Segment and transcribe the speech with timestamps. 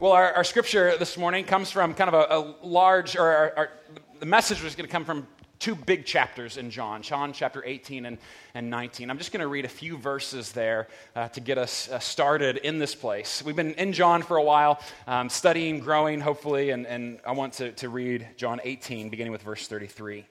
[0.00, 3.52] Well, our, our scripture this morning comes from kind of a, a large, or our,
[3.56, 3.70] our,
[4.18, 5.28] the message was going to come from
[5.60, 8.18] two big chapters in John, John chapter 18 and,
[8.54, 9.10] and 19.
[9.10, 12.56] I'm just going to read a few verses there uh, to get us uh, started
[12.56, 13.44] in this place.
[13.44, 17.52] We've been in John for a while, um, studying, growing, hopefully, and, and I want
[17.54, 20.26] to, to read John 18, beginning with verse 33.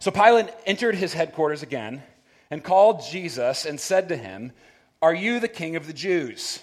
[0.00, 2.02] So Pilate entered his headquarters again
[2.50, 4.52] and called Jesus and said to him,
[5.00, 6.62] Are you the king of the Jews?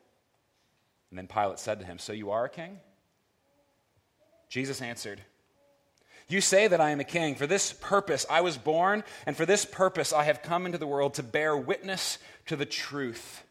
[1.11, 2.79] And then Pilate said to him, So you are a king?
[4.49, 5.21] Jesus answered,
[6.31, 7.35] you say that I am a king.
[7.35, 10.87] For this purpose I was born, and for this purpose I have come into the
[10.87, 13.43] world to bear witness to the truth.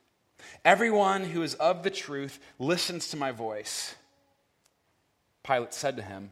[0.65, 3.95] Everyone who is of the truth listens to my voice.
[5.43, 6.31] Pilate said to him,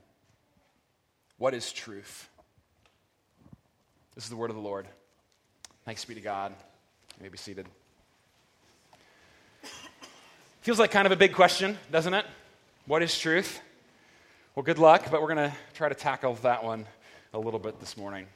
[1.37, 2.29] What is truth?
[4.15, 4.89] This is the word of the Lord.
[5.85, 6.55] Thanks be to God.
[7.19, 7.67] You may be seated.
[10.63, 12.27] Feels like kind of a big question, doesn't it?
[12.87, 13.61] What is truth?
[14.55, 16.85] Well, good luck, but we're going to try to tackle that one
[17.33, 18.27] a little bit this morning.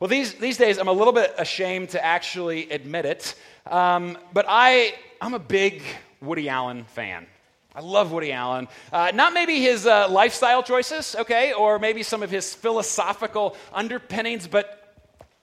[0.00, 3.34] Well, these, these days, I'm a little bit ashamed to actually admit it,
[3.66, 5.82] um, but I, I'm a big
[6.22, 7.26] Woody Allen fan.
[7.74, 8.66] I love Woody Allen.
[8.90, 14.48] Uh, not maybe his uh, lifestyle choices, okay, or maybe some of his philosophical underpinnings,
[14.48, 14.94] but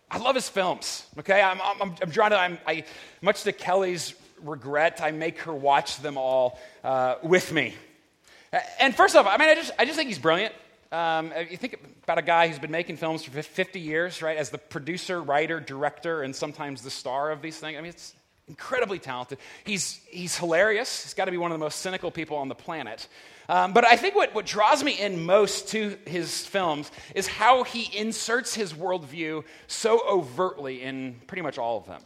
[0.09, 1.43] I love his films, okay?
[1.43, 2.85] I'm, I'm, I'm trying to, I'm, I,
[3.21, 7.73] much to Kelly's regret, I make her watch them all uh, with me.
[8.79, 10.53] And first off, I mean, I just, I just think he's brilliant.
[10.91, 14.51] Um, you think about a guy who's been making films for 50 years, right, as
[14.51, 17.77] the producer, writer, director, and sometimes the star of these things.
[17.77, 18.13] I mean, it's
[18.47, 19.39] incredibly talented.
[19.63, 21.03] He's, he's hilarious.
[21.03, 23.07] He's got to be one of the most cynical people on the planet.
[23.49, 27.63] Um, but I think what, what draws me in most to his films is how
[27.63, 32.01] he inserts his worldview so overtly in pretty much all of them.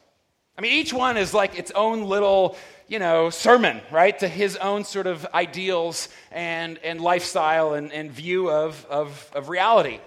[0.58, 2.58] I mean, each one is like its own little,
[2.88, 8.12] you know, sermon, right, to his own sort of ideals and, and lifestyle and, and
[8.12, 10.00] view of, of, of reality.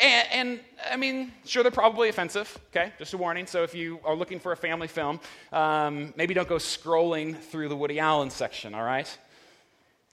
[0.00, 0.60] And, and,
[0.90, 2.94] I mean, sure, they're probably offensive, okay?
[2.98, 3.46] Just a warning.
[3.46, 5.20] So if you are looking for a family film,
[5.52, 9.18] um, maybe don't go scrolling through the Woody Allen section, all right?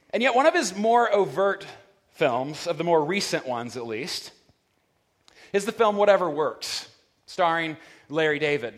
[0.10, 1.66] And yet, one of his more overt
[2.16, 4.34] films, of the more recent ones at least,
[5.54, 6.90] is the film Whatever Works,
[7.28, 7.78] starring
[8.10, 8.74] Larry David.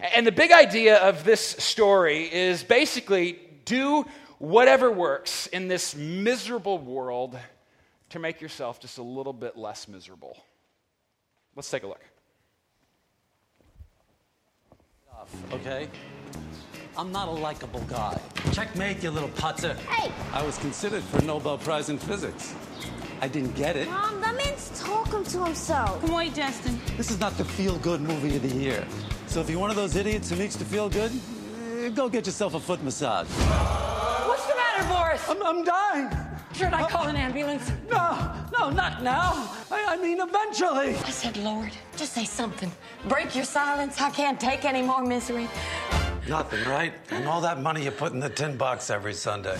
[0.00, 4.06] And the big idea of this story is basically do
[4.38, 7.38] whatever works in this miserable world
[8.10, 10.36] to make yourself just a little bit less miserable.
[11.54, 12.00] Let's take a look.
[15.52, 15.88] Okay?
[16.96, 18.18] I'm not a likable guy.
[18.52, 19.76] Checkmate, you little putzer.
[19.76, 20.10] Hey!
[20.32, 22.54] I was considered for a Nobel Prize in Physics.
[23.20, 23.88] I didn't get it.
[23.88, 26.00] Mom, that man's talking to himself.
[26.00, 26.80] Come on, Justin.
[26.96, 28.86] This is not the feel good movie of the year.
[29.30, 31.12] So if you're one of those idiots who needs to feel good,
[31.78, 33.28] eh, go get yourself a foot massage.
[34.26, 35.24] What's the matter, Boris?
[35.28, 36.10] I'm, I'm dying.
[36.52, 37.70] Should I call an ambulance?
[37.88, 39.54] No, no, not now.
[39.70, 40.96] I, I mean, eventually.
[40.96, 42.72] I said, Lord, just say something.
[43.06, 44.00] Break your silence.
[44.00, 45.48] I can't take any more misery.
[46.28, 46.92] Nothing, right?
[47.10, 49.58] And all that money you put in the tin box every Sunday.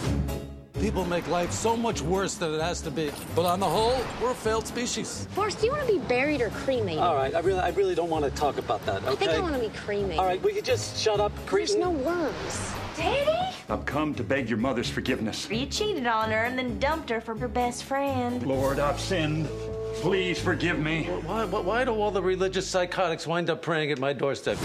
[0.80, 3.12] People make life so much worse than it has to be.
[3.36, 5.28] But on the whole, we're a failed species.
[5.34, 7.02] Boris, do you want to be buried or cremated?
[7.02, 9.02] All right, I really, I really don't want to talk about that.
[9.04, 9.12] Okay.
[9.12, 10.18] I think I want to be cremated.
[10.18, 11.80] All right, we could just shut up, There's cretin.
[11.80, 12.72] no worms.
[12.96, 13.54] Daddy?
[13.68, 15.50] I've come to beg your mother's forgiveness.
[15.50, 18.42] You cheated on her and then dumped her for her best friend.
[18.46, 19.48] Lord, I've sinned.
[19.96, 21.04] Please forgive me.
[21.04, 24.56] Why, why, why do all the religious psychotics wind up praying at my doorstep?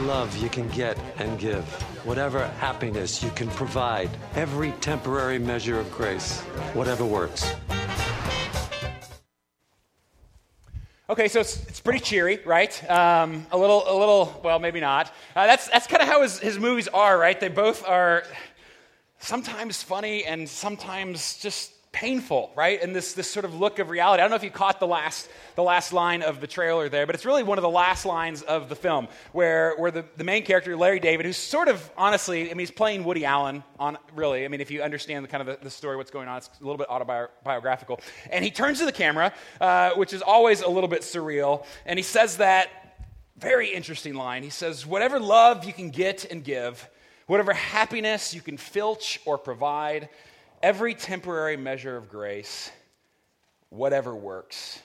[0.00, 1.64] Love you can get and give.
[2.04, 4.10] Whatever happiness you can provide.
[4.34, 6.40] Every temporary measure of grace.
[6.74, 7.54] Whatever works.
[11.08, 12.90] Okay, so it's, it's pretty cheery, right?
[12.90, 14.38] Um, a little, a little.
[14.44, 15.06] Well, maybe not.
[15.34, 17.38] Uh, that's that's kind of how his, his movies are, right?
[17.38, 18.24] They both are
[19.18, 22.82] sometimes funny and sometimes just painful, right?
[22.82, 24.20] And this, this sort of look of reality.
[24.20, 27.06] I don't know if you caught the last, the last line of the trailer there,
[27.06, 30.22] but it's really one of the last lines of the film where, where the, the
[30.22, 33.96] main character, Larry David, who's sort of, honestly, I mean, he's playing Woody Allen, on,
[34.14, 34.44] really.
[34.44, 36.50] I mean, if you understand the kind of the, the story, what's going on, it's
[36.60, 38.00] a little bit autobiographical.
[38.30, 41.98] And he turns to the camera, uh, which is always a little bit surreal, and
[41.98, 42.68] he says that
[43.38, 44.42] very interesting line.
[44.42, 46.86] He says, Whatever love you can get and give,
[47.26, 50.10] whatever happiness you can filch or provide,
[50.62, 52.70] every temporary measure of grace,
[53.70, 54.80] whatever works.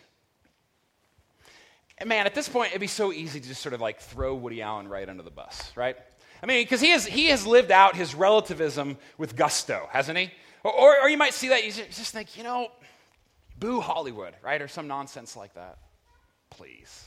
[1.97, 4.33] And man, at this point, it'd be so easy to just sort of like throw
[4.33, 5.95] Woody Allen right under the bus, right?
[6.41, 10.31] I mean, because he has, he has lived out his relativism with gusto, hasn't he?
[10.63, 12.71] Or, or, or you might see that, you just think, you know,
[13.59, 14.61] boo Hollywood, right?
[14.61, 15.77] Or some nonsense like that.
[16.49, 17.05] Please.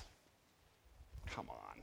[1.31, 1.83] Come on.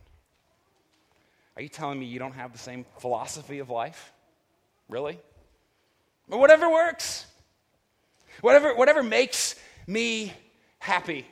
[1.58, 4.14] Are you telling me you don't have the same philosophy of life?
[4.88, 5.20] Really?
[6.32, 7.26] Or whatever works.
[8.40, 9.56] Whatever, whatever makes
[9.86, 10.34] me
[10.80, 11.28] happy.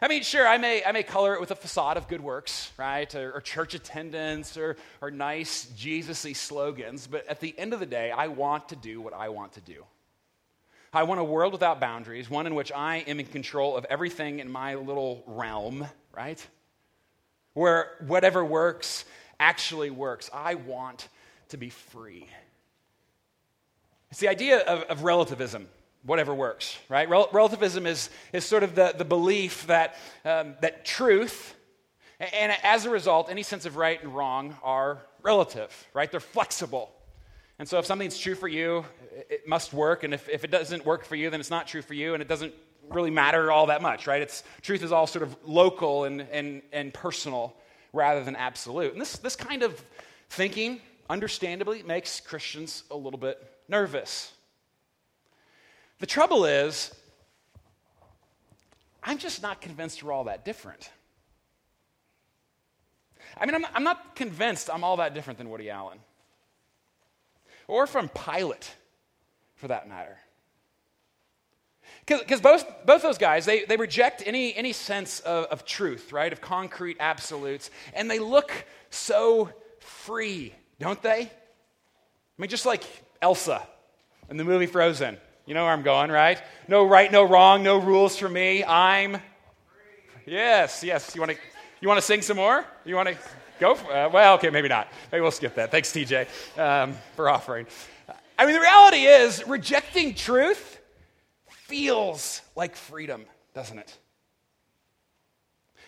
[0.00, 2.72] I mean, sure, I may, I may color it with a facade of good works,
[2.78, 3.12] right?
[3.14, 7.80] Or, or church attendance or, or nice Jesus y slogans, but at the end of
[7.80, 9.84] the day, I want to do what I want to do.
[10.92, 14.38] I want a world without boundaries, one in which I am in control of everything
[14.38, 15.86] in my little realm,
[16.16, 16.44] right?
[17.52, 19.04] Where whatever works
[19.38, 20.30] actually works.
[20.32, 21.08] I want
[21.50, 22.28] to be free.
[24.10, 25.68] It's the idea of, of relativism
[26.04, 27.08] whatever works, right?
[27.08, 31.54] Rel- relativism is, is sort of the, the belief that, um, that truth,
[32.18, 36.10] and as a result, any sense of right and wrong are relative, right?
[36.10, 36.90] They're flexible.
[37.58, 38.84] And so if something's true for you,
[39.28, 40.04] it must work.
[40.04, 42.22] And if, if it doesn't work for you, then it's not true for you, and
[42.22, 42.54] it doesn't
[42.88, 44.22] really matter all that much, right?
[44.22, 47.54] It's, truth is all sort of local and, and, and personal
[47.92, 48.92] rather than absolute.
[48.92, 49.84] And this, this kind of
[50.30, 54.32] thinking, understandably, makes Christians a little bit nervous
[55.98, 56.94] the trouble is,
[59.02, 60.90] I'm just not convinced we're all that different.
[63.36, 65.98] I mean, I'm not, I'm not convinced I'm all that different than Woody Allen
[67.66, 68.74] or from Pilate,
[69.56, 70.16] for that matter.
[72.06, 76.32] Because both, both those guys, they, they reject any, any sense of, of truth, right?
[76.32, 77.70] Of concrete absolutes.
[77.92, 78.50] And they look
[78.88, 79.50] so
[79.80, 81.20] free, don't they?
[81.20, 81.30] I
[82.38, 82.84] mean, just like
[83.20, 83.66] Elsa
[84.30, 85.16] in the movie Frozen.
[85.46, 86.42] You know where I'm going, right?
[86.68, 88.64] No right, no wrong, no rules for me.
[88.64, 89.18] I'm.
[90.26, 91.14] Yes, yes.
[91.14, 91.38] You want to
[91.80, 92.64] you want to sing some more?
[92.84, 93.16] You want to
[93.58, 93.74] go?
[93.74, 94.88] For, uh, well, okay, maybe not.
[95.10, 95.70] Maybe we'll skip that.
[95.70, 96.26] Thanks, TJ,
[96.58, 97.66] um, for offering.
[98.38, 100.78] I mean, the reality is, rejecting truth
[101.48, 103.24] feels like freedom,
[103.54, 103.96] doesn't it?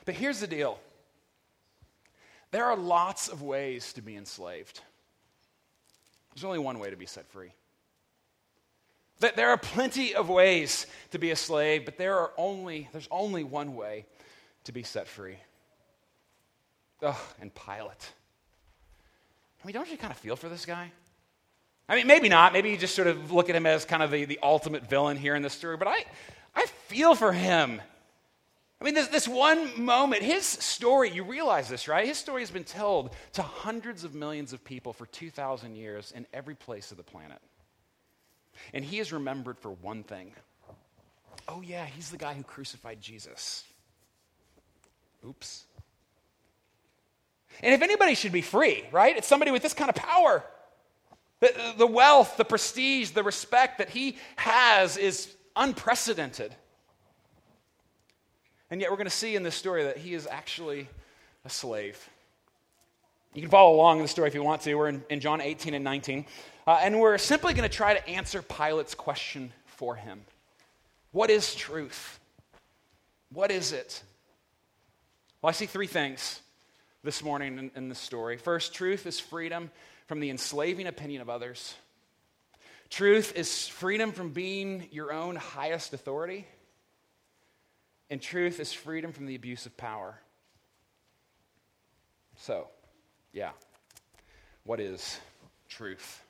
[0.05, 0.79] But here's the deal
[2.50, 4.81] there are lots of ways to be enslaved.
[6.35, 7.53] There's only one way to be set free.
[9.21, 13.09] That there are plenty of ways to be a slave, but there are only, there's
[13.11, 14.06] only one way
[14.65, 15.37] to be set free.
[17.03, 18.12] Ugh, and Pilate.
[19.62, 20.91] I mean, don't you kind of feel for this guy?
[21.88, 22.53] I mean, maybe not.
[22.53, 25.17] Maybe you just sort of look at him as kind of the, the ultimate villain
[25.17, 26.05] here in this story, but I,
[26.55, 27.83] I feel for him.
[28.81, 32.06] I mean, this, this one moment, his story, you realize this, right?
[32.06, 36.27] His story has been told to hundreds of millions of people for 2,000 years in
[36.32, 37.41] every place of the planet.
[38.73, 40.32] And he is remembered for one thing
[41.49, 43.65] oh, yeah, he's the guy who crucified Jesus.
[45.26, 45.65] Oops.
[47.61, 50.44] And if anybody should be free, right, it's somebody with this kind of power.
[51.41, 56.55] The, the wealth, the prestige, the respect that he has is unprecedented.
[58.71, 60.89] And yet, we're going to see in this story that he is actually
[61.45, 62.09] a slave.
[63.35, 64.75] You can follow along in the story if you want to.
[64.75, 66.25] We're in, in John 18 and 19.
[66.67, 70.21] Uh, and we're simply going to try to answer Pilate's question for him
[71.12, 72.19] What is truth?
[73.33, 74.03] What is it?
[75.41, 76.41] Well, I see three things
[77.03, 78.37] this morning in, in this story.
[78.37, 79.71] First, truth is freedom
[80.07, 81.75] from the enslaving opinion of others.
[82.91, 86.47] Truth is freedom from being your own highest authority.
[88.11, 90.21] And truth is freedom from the abuse of power.
[92.37, 92.67] So,
[93.33, 93.50] yeah,
[94.64, 95.21] what is
[95.69, 96.25] truth?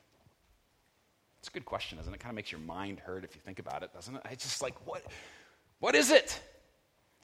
[1.39, 2.17] It's a good question, isn't it?
[2.17, 4.21] It kind of makes your mind hurt if you think about it, doesn't it?
[4.29, 5.03] It's just like, what,
[5.79, 6.39] what is it?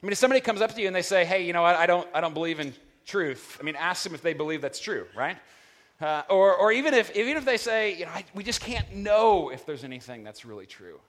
[0.02, 1.76] I mean, if somebody comes up to you and they say, hey, you know what,
[1.76, 2.74] I don't, I don't believe in
[3.06, 5.36] truth, I mean, ask them if they believe that's true, right?
[6.00, 8.92] Uh, or, or even, if, even if they say, you know, I, we just can't
[8.94, 11.00] know if there's anything that's really true.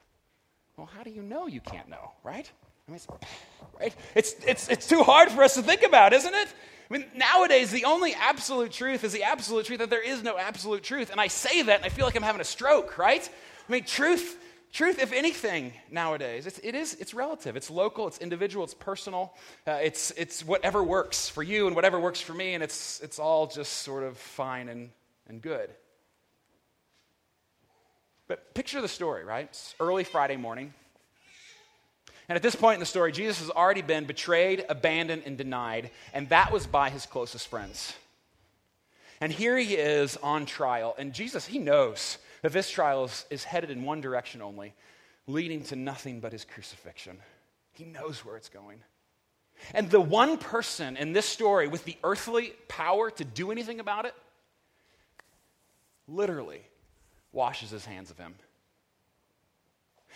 [0.78, 2.52] Well, how do you know you can't know, right?
[2.90, 3.02] I mean,
[3.80, 3.96] right?
[4.16, 6.48] It's, it's, it's too hard for us to think about, isn't it?
[6.90, 10.38] I mean, nowadays, the only absolute truth is the absolute truth that there is no
[10.38, 11.12] absolute truth.
[11.12, 13.28] And I say that and I feel like I'm having a stroke, right?
[13.68, 14.38] I mean, truth,
[14.74, 17.56] truth, if anything, nowadays, it's, it is, it's relative.
[17.56, 19.36] It's local, it's individual, it's personal.
[19.68, 23.20] Uh, it's, it's whatever works for you and whatever works for me, and it's, it's
[23.20, 24.90] all just sort of fine and,
[25.28, 25.70] and good.
[28.28, 29.46] But picture the story, right?
[29.46, 30.74] It's early Friday morning.
[32.30, 35.90] And at this point in the story, Jesus has already been betrayed, abandoned, and denied,
[36.14, 37.94] and that was by his closest friends.
[39.20, 40.96] And here he is on trial.
[40.98, 44.74] And Jesus, he knows that this trial is, is headed in one direction only,
[45.28, 47.18] leading to nothing but his crucifixion.
[47.74, 48.80] He knows where it's going.
[49.74, 54.06] And the one person in this story with the earthly power to do anything about
[54.06, 54.14] it
[56.08, 56.62] literally
[57.32, 58.36] washes his hands of him.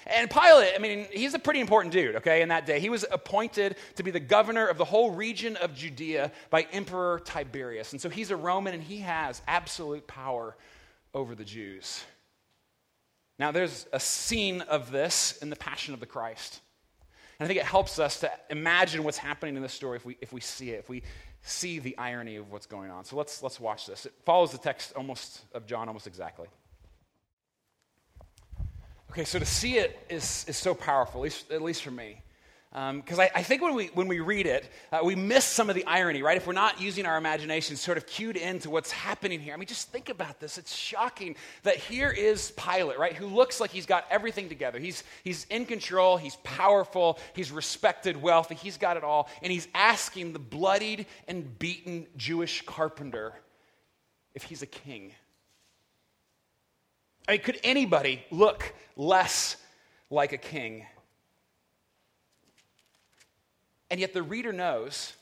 [0.06, 2.80] And Pilate, I mean, he's a pretty important dude, okay, in that day.
[2.80, 7.22] He was appointed to be the governor of the whole region of Judea by Emperor
[7.24, 7.94] Tiberius.
[7.94, 10.56] And so he's a Roman and he has absolute power
[11.14, 12.04] over the Jews.
[13.40, 16.62] Now, there's a scene of this in the Passion of the Christ.
[17.40, 20.18] And I think it helps us to imagine what's happening in this story if we,
[20.22, 21.04] if we see it, if we
[21.42, 23.06] see the irony of what's going on.
[23.06, 24.06] So let's, let's watch this.
[24.06, 26.48] It follows the text almost of John almost exactly.
[29.14, 32.20] Okay, so to see it is, is so powerful, at least, at least for me.
[32.72, 35.70] Because um, I, I, think when we, when we read it, uh, we miss some
[35.70, 36.36] of the irony, right?
[36.36, 39.54] If we're not using our imagination sort of cued into what's happening here.
[39.54, 40.58] I mean, just think about this.
[40.58, 43.14] It's shocking that here is Pilate, right?
[43.14, 44.80] Who looks like he's got everything together.
[44.80, 49.30] He's, he's in control, he's powerful, he's respected, wealthy, he's got it all.
[49.44, 53.36] And he's asking the bloodied and beaten Jewish carpenter
[54.34, 55.12] if he's a king.
[57.28, 59.56] I mean, could anybody look less
[60.10, 60.86] like a king?
[63.90, 65.14] And yet the reader knows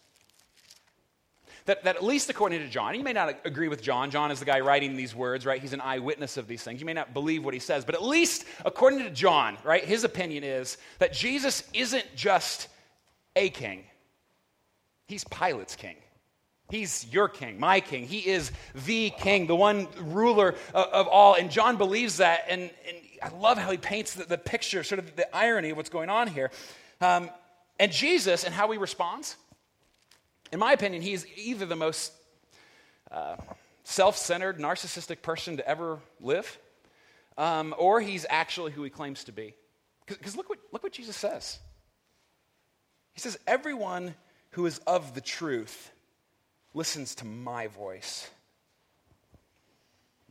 [1.66, 4.10] that, that at least according to John, you may not agree with John.
[4.10, 5.62] John is the guy writing these words, right?
[5.62, 6.80] He's an eyewitness of these things.
[6.80, 10.04] You may not believe what he says, but at least according to John, right, his
[10.04, 12.68] opinion is that Jesus isn't just
[13.36, 13.84] a king,
[15.08, 15.96] he's Pilate's king.
[16.72, 18.08] He's your king, my king.
[18.08, 18.52] He is
[18.86, 21.36] the king, the one ruler of, of all.
[21.36, 22.46] And John believes that.
[22.48, 25.78] And, and, I love how he paints the, the, picture, sort of the irony of
[25.78, 26.50] what's going on here.
[27.02, 27.30] Um,
[27.80, 29.36] and Jesus and how he responds,
[30.52, 32.14] in my opinion, he's either the most
[33.12, 33.36] uh,
[33.84, 36.58] self centered, narcissistic person to ever live,
[37.38, 39.54] um, or he's actually who he claims to be.
[40.08, 41.60] Because look what, look what Jesus says.
[43.14, 44.16] He says, Everyone
[44.52, 45.92] who is of the truth
[46.74, 48.30] listens to my voice.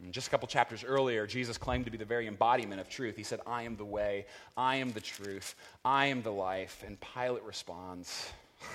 [0.02, 3.16] And just a couple chapters earlier, Jesus claimed to be the very embodiment of truth.
[3.16, 5.54] He said, I am the way, I am the truth,
[5.84, 6.82] I am the life.
[6.86, 8.32] And Pilate responds,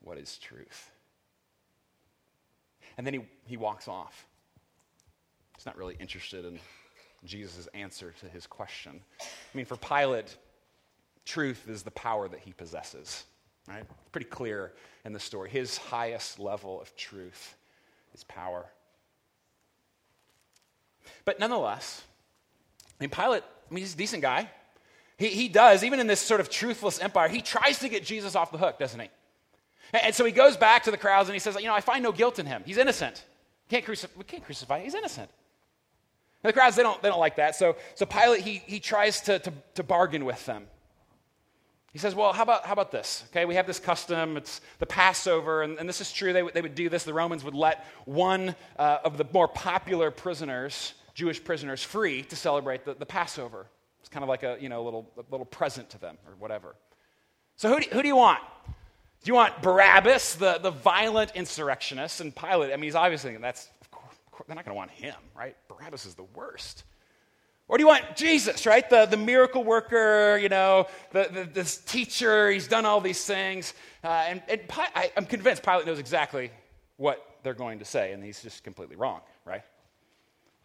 [0.00, 0.90] What is truth?
[2.96, 4.26] And then he, he walks off.
[5.56, 6.58] He's not really interested in
[7.24, 9.00] Jesus' answer to his question.
[9.20, 10.36] I mean, for Pilate,
[11.24, 13.24] truth is the power that he possesses.
[13.68, 13.84] Right?
[14.12, 14.72] Pretty clear
[15.04, 15.50] in the story.
[15.50, 17.56] His highest level of truth
[18.14, 18.66] is power.
[21.24, 22.02] But nonetheless,
[22.98, 24.50] I mean, Pilate, I mean, he's a decent guy.
[25.18, 28.34] He, he does, even in this sort of truthless empire, he tries to get Jesus
[28.34, 29.08] off the hook, doesn't he?
[29.92, 31.80] And, and so he goes back to the crowds and he says, You know, I
[31.80, 32.62] find no guilt in him.
[32.64, 33.24] He's innocent.
[33.68, 34.84] Can't crucif- we can't crucify him.
[34.84, 35.28] He's innocent.
[36.42, 37.56] And the crowds, they don't, they don't like that.
[37.56, 40.66] So, so Pilate, he, he tries to, to, to bargain with them.
[41.98, 43.24] He says, Well, how about, how about this?
[43.30, 46.32] Okay, we have this custom, it's the Passover, and, and this is true.
[46.32, 47.02] They, they would do this.
[47.02, 52.36] The Romans would let one uh, of the more popular prisoners, Jewish prisoners, free to
[52.36, 53.66] celebrate the, the Passover.
[53.98, 56.76] It's kind of like a, you know, little, little present to them or whatever.
[57.56, 58.44] So, who do, who do you want?
[58.68, 62.20] Do you want Barabbas, the, the violent insurrectionist?
[62.20, 64.14] And Pilate, I mean, he's obviously, that's, of course
[64.46, 65.56] they're not going to want him, right?
[65.66, 66.84] Barabbas is the worst.
[67.68, 68.88] Or do you want Jesus, right?
[68.88, 73.74] The, the miracle worker, you know, the, the, this teacher, he's done all these things.
[74.02, 76.50] Uh, and, and I, I'm convinced Pilate knows exactly
[76.96, 79.62] what they're going to say, and he's just completely wrong, right?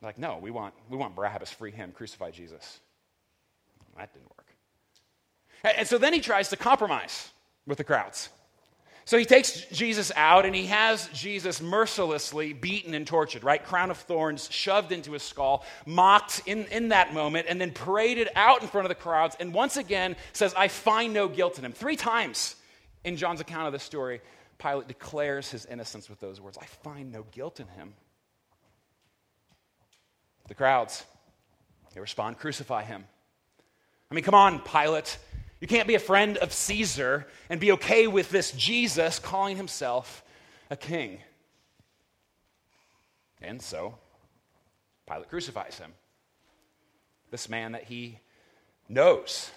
[0.02, 2.80] Like, no, we want, we want Barabbas, free him, crucify Jesus.
[3.98, 4.48] That didn't work.
[5.66, 7.30] And, and so then he tries to compromise
[7.68, 8.30] with the crowds.
[9.06, 13.64] So he takes Jesus out and he has Jesus mercilessly beaten and tortured, right?
[13.64, 18.30] Crown of thorns shoved into his skull, mocked in, in that moment, and then paraded
[18.36, 21.66] out in front of the crowds, and once again says, I find no guilt in
[21.66, 21.74] him.
[21.74, 22.56] Three times
[23.04, 24.22] in John's account of the story,
[24.58, 27.94] Pilate declares his innocence with those words I find no guilt in him.
[30.48, 31.04] The crowds,
[31.94, 33.04] they respond, Crucify him.
[34.10, 35.18] I mean, come on, Pilate.
[35.64, 40.22] You can't be a friend of Caesar and be okay with this Jesus calling himself
[40.70, 41.20] a king.
[43.42, 43.98] And so,
[45.08, 45.94] Pilate crucifies him.
[47.32, 48.20] This man that he
[48.90, 49.50] knows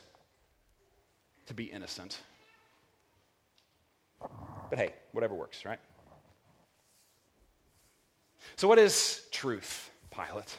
[1.46, 2.20] to be innocent.
[4.20, 5.80] But hey, whatever works, right?
[8.54, 10.56] So, what is truth, Pilate?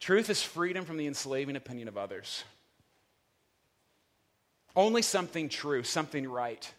[0.00, 2.42] Truth is freedom from the enslaving opinion of others.
[4.78, 6.72] Only something true, something right,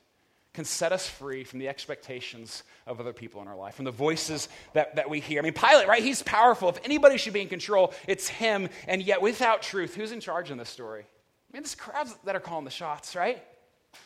[0.53, 3.91] can set us free from the expectations of other people in our life, from the
[3.91, 5.39] voices that, that we hear.
[5.39, 6.01] I mean, Pilate, right?
[6.01, 6.70] He's powerful.
[6.70, 8.70] If anybody should be in control, it's him.
[8.88, 11.01] And yet, without truth, who's in charge in this story?
[11.01, 13.44] I mean, there's crowds that are calling the shots, right?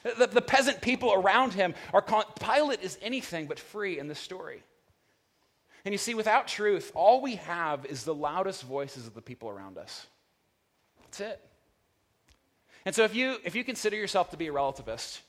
[0.01, 2.25] The, the peasant people around him are calling.
[2.39, 4.63] Pilate is anything but free in this story.
[5.85, 9.49] And you see, without truth, all we have is the loudest voices of the people
[9.49, 10.07] around us.
[11.03, 11.45] That's it.
[12.85, 15.19] And so if you, if you consider yourself to be a relativist,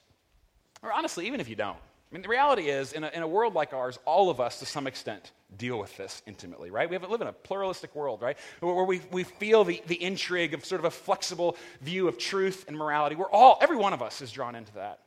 [0.83, 3.29] or honestly, even if you don't, I mean, the reality is, in a, in a
[3.29, 6.89] world like ours, all of us, to some extent, deal with this intimately, right?
[6.89, 8.37] We have, live in a pluralistic world, right?
[8.61, 12.67] Where we, we feel the, the intrigue of sort of a flexible view of truth
[12.69, 13.17] and morality.
[13.17, 15.01] We're all, every one of us is drawn into that.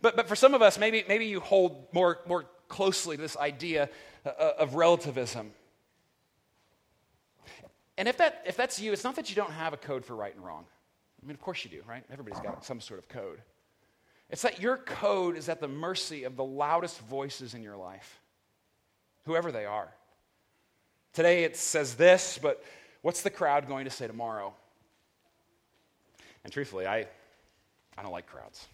[0.00, 3.36] But, but for some of us, maybe, maybe you hold more, more closely to this
[3.36, 3.90] idea
[4.24, 5.50] uh, of relativism.
[7.98, 10.16] And if, that, if that's you, it's not that you don't have a code for
[10.16, 10.64] right and wrong.
[11.22, 12.04] I mean, of course you do, right?
[12.10, 13.40] Everybody's got some sort of code.
[14.30, 18.20] It's that your code is at the mercy of the loudest voices in your life,
[19.26, 19.88] whoever they are.
[21.12, 22.62] Today it says this, but
[23.02, 24.54] what's the crowd going to say tomorrow?
[26.44, 27.06] And truthfully, I,
[27.98, 28.66] I don't like crowds.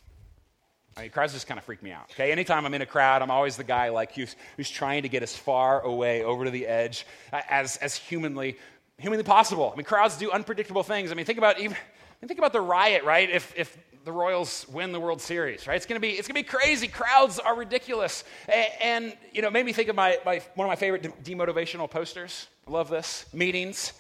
[0.97, 2.11] I mean, crowds just kind of freak me out.
[2.13, 5.09] Okay, anytime I'm in a crowd, I'm always the guy like who's, who's trying to
[5.09, 8.57] get as far away over to the edge as, as humanly
[8.99, 9.71] humanly possible.
[9.73, 11.13] I mean, crowds do unpredictable things.
[11.13, 11.77] I mean, think about even
[12.25, 13.29] think about the riot, right?
[13.29, 15.77] If if the Royals win the World Series, right?
[15.77, 16.87] It's gonna be it's gonna be crazy.
[16.87, 20.71] Crowds are ridiculous, and, and you know, made me think of my, my one of
[20.71, 22.47] my favorite demotivational posters.
[22.69, 23.93] I love this meetings.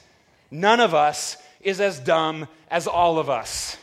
[0.50, 3.76] None of us is as dumb as all of us.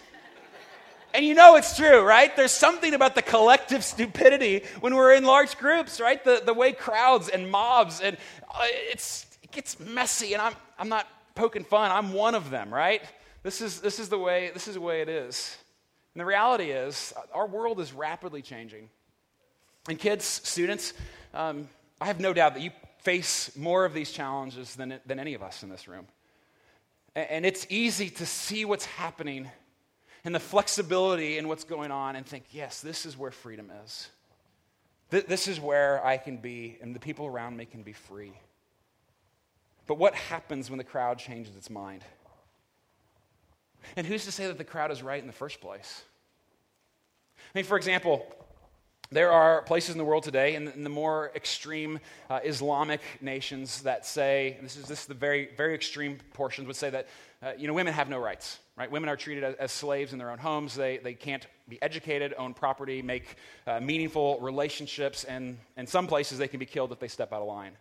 [1.13, 2.36] And you know it's true, right?
[2.36, 6.24] There's something about the collective stupidity when we're in large groups, right?
[6.24, 8.18] The, the way crowds and mobs, and
[8.50, 11.92] uh, it's, it gets messy, and I'm, I'm not poking fun.
[11.92, 13.04] I'm one of them, right?
[13.43, 15.57] This is, this is, the, way, this is the way it is.
[16.13, 18.89] And the reality is, our world is rapidly changing.
[19.89, 20.93] And kids, students,
[21.33, 21.67] um,
[22.00, 25.43] I have no doubt that you face more of these challenges than, than any of
[25.43, 26.07] us in this room.
[27.15, 29.51] And, and it's easy to see what's happening
[30.23, 34.10] and the flexibility in what's going on and think, yes, this is where freedom is.
[35.12, 38.32] Th- this is where I can be, and the people around me can be free.
[39.86, 42.06] But what happens when the crowd changes its mind?
[43.96, 46.04] And who's to say that the crowd is right in the first place?
[47.38, 48.26] I mean, for example,
[49.13, 54.06] there are places in the world today, in, the more extreme uh, Islamic nations, that
[54.06, 57.08] say, this is, this is the very, very extreme portions, would say that,
[57.43, 58.89] uh, you know, women have no rights, right?
[58.89, 60.74] Women are treated as, as, slaves in their own homes.
[60.74, 63.36] They, they can't be educated, own property, make
[63.67, 67.41] uh, meaningful relationships, and in some places they can be killed if they step out
[67.41, 67.74] of line.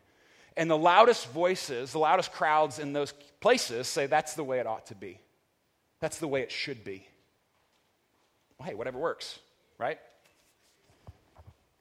[0.57, 4.67] And the loudest voices, the loudest crowds in those places say that's the way it
[4.67, 5.19] ought to be.
[6.03, 7.07] That's the way it should be.
[8.59, 9.39] Well, hey, whatever works,
[9.79, 10.01] right?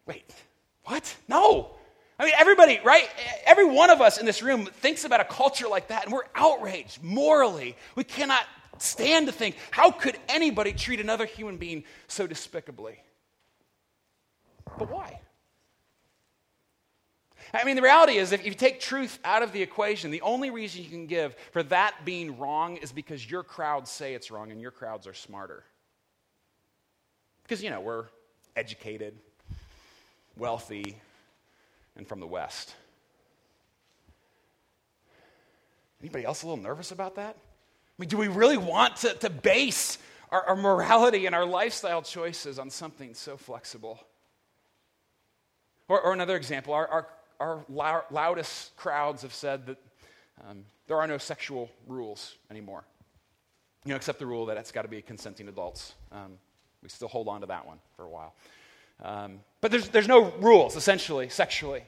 [0.05, 0.31] Wait,
[0.83, 1.15] what?
[1.27, 1.71] No.
[2.19, 3.09] I mean, everybody, right?
[3.47, 6.27] Every one of us in this room thinks about a culture like that, and we're
[6.35, 7.75] outraged morally.
[7.95, 8.43] We cannot
[8.77, 12.99] stand to think, how could anybody treat another human being so despicably?
[14.77, 15.20] But why?
[17.53, 20.49] I mean, the reality is, if you take truth out of the equation, the only
[20.51, 24.51] reason you can give for that being wrong is because your crowds say it's wrong
[24.51, 25.63] and your crowds are smarter.
[27.43, 28.05] Because, you know, we're
[28.55, 29.17] educated,
[30.37, 30.97] wealthy,
[31.97, 32.73] and from the West.
[36.01, 37.35] Anybody else a little nervous about that?
[37.37, 39.97] I mean, do we really want to, to base
[40.31, 43.99] our, our morality and our lifestyle choices on something so flexible?
[45.87, 47.07] Or, or another example, our, our,
[47.41, 49.77] our loudest crowds have said that
[50.47, 52.83] um, there are no sexual rules anymore.
[53.85, 55.93] You know, except the rule that it's got to be consenting adults.
[56.11, 56.37] Um,
[56.83, 58.35] we still hold on to that one for a while.
[59.03, 61.83] Um, but there's, there's no rules, essentially, sexually.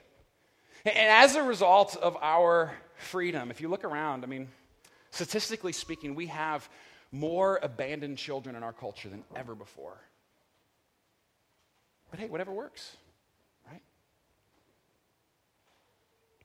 [0.86, 4.48] And, and as a result of our freedom, if you look around, I mean,
[5.12, 6.68] statistically speaking, we have
[7.12, 9.98] more abandoned children in our culture than ever before.
[12.10, 12.98] But hey, whatever works.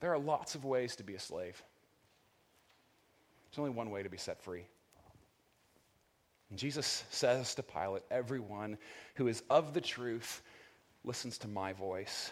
[0.00, 1.60] There are lots of ways to be a slave.
[3.50, 4.64] There's only one way to be set free.
[6.50, 8.78] And Jesus says to Pilate, Everyone
[9.16, 10.42] who is of the truth
[11.04, 12.30] listens to my voice.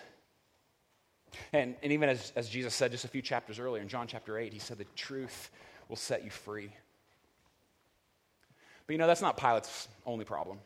[1.53, 4.39] And, and even as, as Jesus said just a few chapters earlier, in John chapter
[4.39, 5.51] 8, he said, The truth
[5.89, 6.71] will set you free.
[8.87, 10.59] But you know, that's not Pilate's only problem.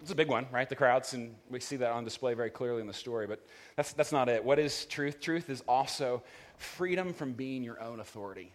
[0.00, 0.68] It's a big one, right?
[0.68, 3.44] The crowds, and we see that on display very clearly in the story, but
[3.76, 4.44] that's, that's not it.
[4.44, 5.20] What is truth?
[5.20, 6.22] Truth is also
[6.56, 8.52] freedom from being your own authority.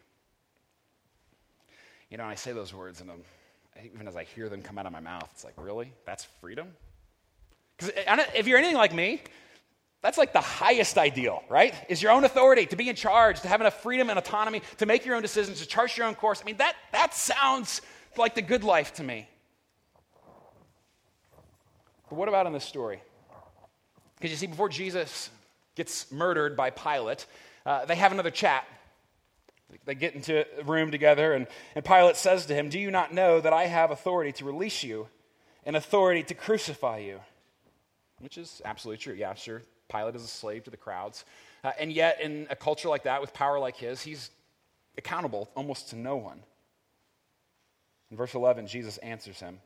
[2.09, 3.23] You know, I say those words, and I'm,
[3.83, 5.91] even as I hear them come out of my mouth, it's like, really?
[6.05, 6.67] That's freedom?
[7.77, 9.21] Because eh, if you're anything like me,
[10.01, 11.73] that's like the highest ideal, right?
[11.89, 14.85] Is your own authority, to be in charge, to have enough freedom and autonomy, to
[14.85, 16.41] make your own decisions, to chart your own course.
[16.41, 17.81] I mean, that, that sounds
[18.17, 19.27] like the good life to me.
[22.13, 23.01] But what about in this story?
[24.17, 25.31] Because you see, before Jesus
[25.73, 27.25] gets murdered by Pilate,
[27.65, 28.67] uh, they have another chat.
[29.85, 33.15] They get into a room together, and, and Pilate says to him, Do you not
[33.15, 35.07] know that I have authority to release you
[35.65, 37.19] and authority to crucify you?
[38.19, 39.15] Which is absolutely true.
[39.15, 39.63] Yeah, sure.
[39.91, 41.25] Pilate is a slave to the crowds.
[41.63, 44.29] Uh, and yet, in a culture like that, with power like his, he's
[44.99, 46.43] accountable almost to no one.
[48.11, 49.57] In verse 11, Jesus answers him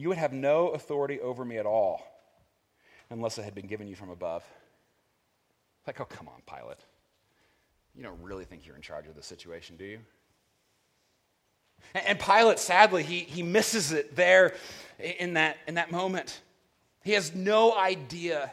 [0.00, 2.02] You would have no authority over me at all
[3.10, 4.42] unless it had been given you from above.
[5.86, 6.78] Like, oh, come on, Pilate.
[7.94, 9.98] You don't really think you're in charge of the situation, do you?
[11.94, 14.54] And Pilate, sadly, he, he misses it there
[14.98, 16.40] in that, in that moment.
[17.04, 18.50] He has no idea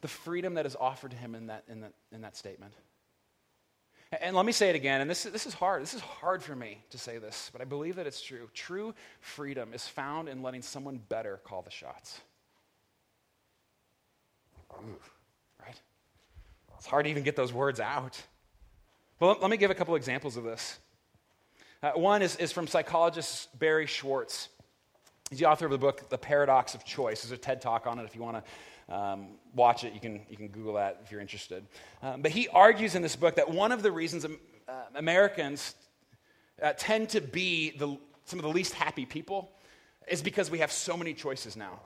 [0.00, 2.72] the freedom that is offered to him in that, in that, in that statement.
[4.20, 5.82] And let me say it again, and this, this is hard.
[5.82, 8.48] This is hard for me to say this, but I believe that it's true.
[8.52, 12.20] True freedom is found in letting someone better call the shots.
[14.72, 14.96] Ooh,
[15.64, 15.80] right?
[16.76, 18.20] It's hard to even get those words out.
[19.20, 20.78] Well, let me give a couple examples of this.
[21.82, 24.48] Uh, one is, is from psychologist Barry Schwartz.
[25.30, 27.22] He's the author of the book, The Paradox of Choice.
[27.22, 28.04] There's a TED talk on it.
[28.04, 28.50] If you want to
[28.88, 31.64] um, watch it, you can, you can Google that if you're interested.
[32.02, 35.74] Um, but he argues in this book that one of the reasons um, uh, Americans
[36.62, 39.50] uh, tend to be the, some of the least happy people
[40.08, 41.80] is because we have so many choices now.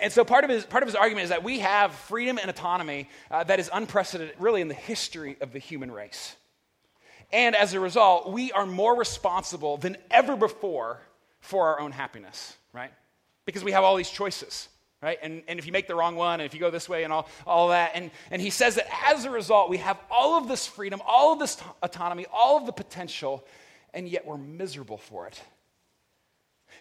[0.00, 2.48] And so part of his, part of his argument is that we have freedom and
[2.48, 6.36] autonomy uh, that is unprecedented, really, in the history of the human race.
[7.32, 11.00] And as a result, we are more responsible than ever before
[11.40, 12.92] for our own happiness, right?
[13.46, 14.68] Because we have all these choices,
[15.02, 15.18] right?
[15.22, 17.12] And, and if you make the wrong one, and if you go this way, and
[17.12, 17.92] all, all that.
[17.94, 21.32] And, and he says that as a result, we have all of this freedom, all
[21.32, 23.44] of this t- autonomy, all of the potential,
[23.94, 25.40] and yet we're miserable for it.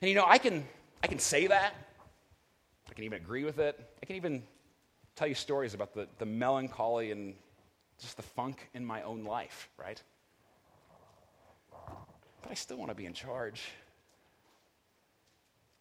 [0.01, 0.65] And you know, I can,
[1.01, 1.73] I can say that.
[2.89, 3.79] I can even agree with it.
[4.01, 4.43] I can even
[5.15, 7.35] tell you stories about the, the melancholy and
[7.99, 10.01] just the funk in my own life, right?
[12.41, 13.61] But I still want to be in charge.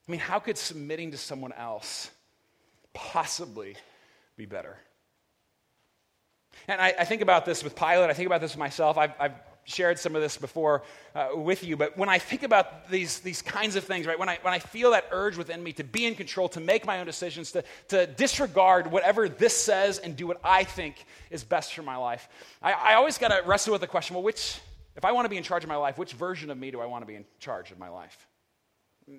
[0.07, 2.11] I mean, how could submitting to someone else
[2.93, 3.77] possibly
[4.37, 4.77] be better?
[6.67, 8.11] And I, I, think about this with Pilate.
[8.11, 8.99] I think about this with myself.
[8.99, 10.83] I've, I've shared some of this before
[11.15, 14.29] uh, with you, but when I think about these, these kinds of things, right, when
[14.29, 17.01] I, when I feel that urge within me to be in control, to make my
[17.01, 21.75] own decisions, to, to disregard whatever this says and do what I think is best
[21.75, 22.29] for my life,
[22.63, 24.59] I, I always got to wrestle with the question well, which,
[24.97, 26.81] if I want to be in charge of my life, which version of me do
[26.81, 28.28] I want to be in charge of my life?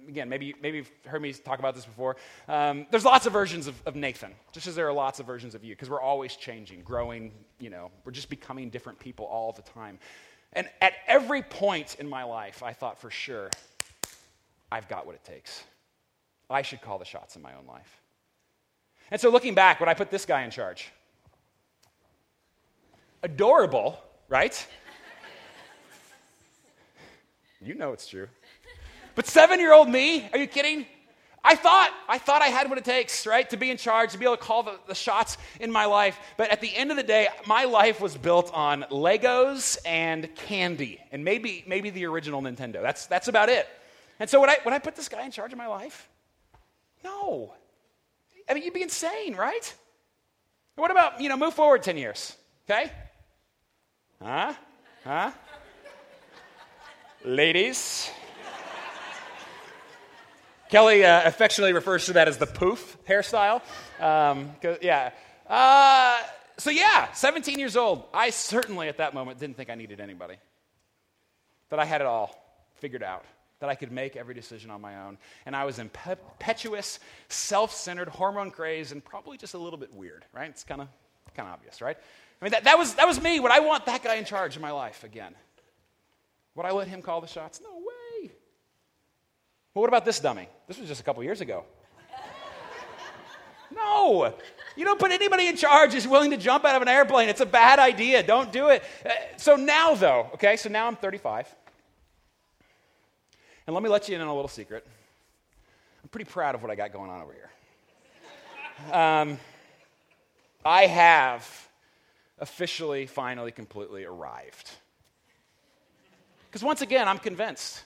[0.08, 2.15] Again, maybe, maybe you've heard me talk about this before.
[2.47, 5.56] Um, there's lots of versions of, of, Nathan, just as there are lots of versions
[5.56, 9.52] of you, because we're always changing, growing, you know, we're just becoming different people all
[9.52, 9.99] the time.
[10.54, 13.49] And at every point in my life, I thought for sure,
[14.71, 15.63] I've got what it takes.
[16.49, 18.02] I should call the shots in my own life.
[19.12, 20.91] And so looking back, when I put this guy in charge,
[23.21, 24.67] adorable, right?
[27.62, 28.28] you know it's true.
[29.19, 30.86] But seven year old me, are you kidding?
[31.43, 34.17] I thought, I thought I had what it takes, right, to be in charge, to
[34.17, 36.17] be able to call the, the, shots in my life.
[36.38, 41.01] But at the end of the day, my life was built on Legos and candy,
[41.12, 42.82] and maybe, maybe the original Nintendo.
[42.82, 43.67] That's, that's about it.
[44.21, 46.08] And so when I, when I put this guy in charge of my life,
[47.03, 47.51] no.
[48.49, 49.73] I mean, you'd be insane, right?
[50.75, 52.38] What about, you know, move forward 10 years,
[52.69, 52.89] okay?
[54.23, 54.53] Huh?
[55.03, 55.32] Huh?
[57.25, 58.12] Ladies,
[60.69, 63.62] Kelly uh, affectionately refers to that as the poof hairstyle.
[63.99, 64.51] Um,
[64.82, 65.12] yeah.
[65.47, 66.19] Uh,
[66.58, 68.03] so, yeah, 17 years old.
[68.13, 70.36] I certainly at that moment didn't think I needed anybody.
[71.69, 72.36] That I had it all
[72.75, 73.25] figured out.
[73.60, 75.17] That I could make every decision on my own.
[75.45, 80.23] And I was impetuous, self centered, hormone crazed, and probably just a little bit weird,
[80.34, 80.49] right?
[80.49, 80.88] It's kind of
[81.36, 81.97] kind of obvious, right?
[82.41, 83.39] I mean, that, that, was, that was me.
[83.39, 85.36] Would I want that guy in charge of my life again?
[86.55, 87.60] Would I let him call the shots?
[87.62, 87.69] No
[89.73, 90.47] But what about this dummy?
[90.67, 91.63] This was just a couple years ago.
[93.71, 94.34] No,
[94.75, 97.29] you don't put anybody in charge who's willing to jump out of an airplane.
[97.29, 98.23] It's a bad idea.
[98.23, 98.84] Don't do it.
[99.05, 101.53] Uh, so now, though, okay, so now I'm 35.
[103.67, 104.88] And let me let you in on a little secret.
[106.01, 108.93] I'm pretty proud of what I got going on over here.
[108.93, 109.38] Um,
[110.65, 111.69] I have
[112.39, 114.71] officially, finally, completely arrived.
[116.47, 117.84] Because once again, I'm convinced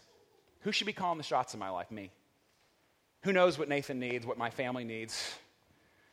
[0.63, 1.91] who should be calling the shots in my life?
[1.91, 2.11] Me.
[3.23, 5.33] Who knows what Nathan needs, what my family needs?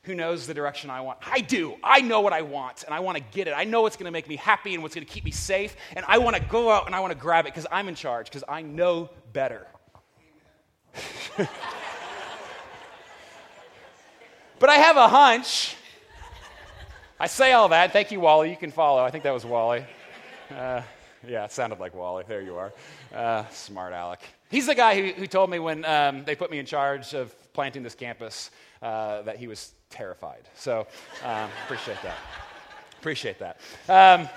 [0.04, 1.18] Who knows the direction I want?
[1.26, 1.74] I do.
[1.84, 3.54] I know what I want, and I want to get it.
[3.54, 5.76] I know what's going to make me happy and what's going to keep me safe,
[5.94, 7.94] and I want to go out and I want to grab it because I'm in
[7.94, 9.66] charge, because I know better.
[14.58, 15.76] but I have a hunch.
[17.18, 17.92] I say all that.
[17.92, 18.48] Thank you, Wally.
[18.48, 19.04] You can follow.
[19.04, 19.84] I think that was Wally.
[20.50, 20.80] Uh,
[21.28, 22.24] yeah, it sounded like Wally.
[22.26, 22.72] There you are.
[23.14, 24.20] Uh, smart Alec.
[24.50, 27.32] He's the guy who, who told me when um, they put me in charge of
[27.52, 28.50] planting this campus
[28.82, 30.42] uh, that he was terrified.
[30.54, 30.86] So
[31.24, 32.16] um, appreciate that.
[32.98, 33.60] Appreciate that.
[33.88, 34.28] Um,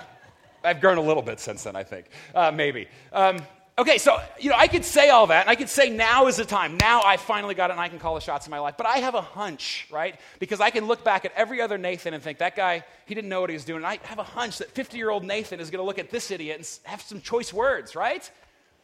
[0.62, 2.06] I've grown a little bit since then, I think.
[2.32, 2.86] Uh, maybe.
[3.12, 3.38] Um,
[3.76, 6.36] okay, so, you know, I could say all that, and I could say now is
[6.36, 6.76] the time.
[6.78, 8.74] Now I finally got it, and I can call the shots in my life.
[8.78, 10.18] But I have a hunch, right?
[10.38, 13.28] Because I can look back at every other Nathan and think, that guy, he didn't
[13.28, 13.78] know what he was doing.
[13.78, 16.10] And I have a hunch that 50 year old Nathan is going to look at
[16.10, 18.30] this idiot and have some choice words, right?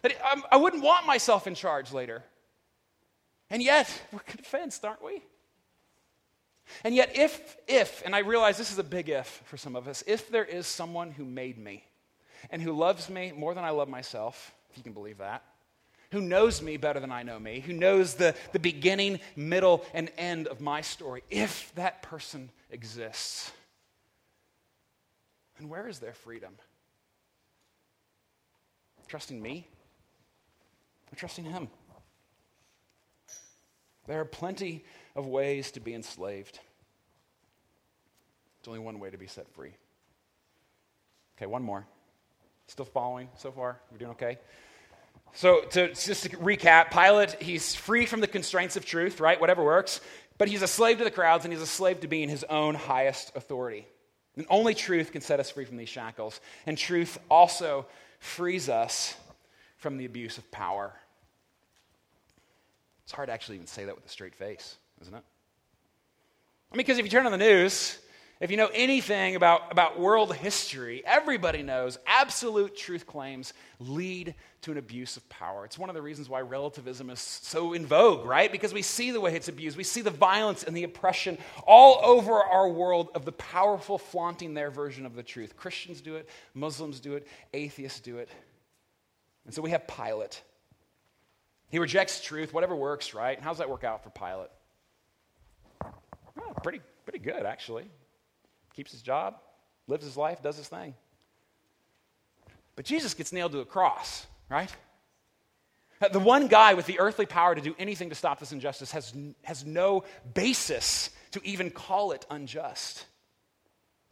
[0.03, 2.23] That um, I wouldn't want myself in charge later.
[3.51, 5.23] And yet, we're convinced, aren't we?
[6.85, 9.89] And yet, if, if, and I realize this is a big if for some of
[9.89, 11.85] us, if there is someone who made me
[12.51, 15.43] and who loves me more than I love myself, if you can believe that,
[16.13, 20.11] who knows me better than I know me, who knows the, the beginning, middle, and
[20.17, 23.53] end of my story, if that person exists,
[25.59, 26.55] then where is their freedom?
[29.09, 29.69] Trusting me
[31.13, 31.69] or trusting him?
[34.07, 36.59] There are plenty of ways to be enslaved.
[38.59, 39.73] There's only one way to be set free.
[41.37, 41.87] Okay, one more.
[42.67, 43.81] Still following so far?
[43.91, 44.39] We're doing okay?
[45.33, 49.41] So, to, just to recap, Pilate, he's free from the constraints of truth, right?
[49.41, 50.01] Whatever works.
[50.39, 52.75] But he's a slave to the crowds and he's a slave to being his own
[52.75, 53.87] highest authority.
[54.37, 56.41] And only truth can set us free from these shackles.
[56.67, 57.87] And truth also
[58.19, 59.15] frees us
[59.81, 60.93] from the abuse of power.
[63.05, 65.25] It's hard to actually even say that with a straight face, isn't it?
[66.71, 67.99] I mean, because if you turn on the news,
[68.41, 74.71] if you know anything about, about world history, everybody knows absolute truth claims lead to
[74.71, 75.65] an abuse of power.
[75.65, 78.53] It's one of the reasons why relativism is so in vogue, right?
[78.53, 79.77] Because we see the way it's abused.
[79.77, 84.55] We see the violence and the oppression all over our world of the powerful flaunting
[84.55, 85.57] their version of the truth.
[85.57, 88.29] Christians do it, Muslims do it, atheists do it.
[89.45, 90.43] And so we have Pilate
[91.71, 93.41] he rejects truth, whatever works, right?
[93.41, 94.51] How's that work out for Pilate?
[96.63, 97.89] Pretty, pretty good, actually.
[98.75, 99.37] Keeps his job,
[99.87, 100.95] lives his life, does his thing.
[102.75, 104.71] But Jesus gets nailed to a cross, right?
[106.13, 109.13] The one guy with the earthly power to do anything to stop this injustice has,
[109.43, 113.05] has no basis to even call it unjust.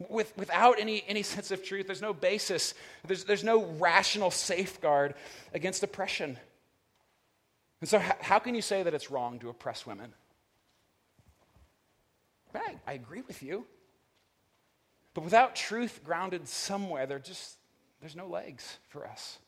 [0.07, 2.73] With, without any, any sense of truth, there's no basis,
[3.05, 5.15] there's, there's no rational safeguard
[5.53, 6.37] against oppression.
[7.81, 10.13] And so, how can you say that it's wrong to oppress women?
[12.53, 13.65] I, I agree with you.
[15.13, 17.57] But without truth grounded somewhere, there just,
[17.99, 19.39] there's no legs for us.